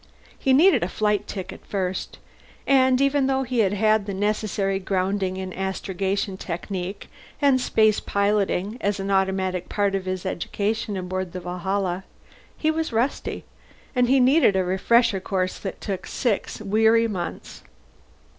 [0.35, 2.17] He needed a flight ticket, first,
[2.65, 7.07] and even though he had had the necessary grounding in astrogation technique
[7.39, 12.03] and spacepiloting as an automatic part of his education aboard the Valhalla,
[12.57, 13.45] he was rusty,
[13.95, 17.61] and needed a refresher course that took six weary months.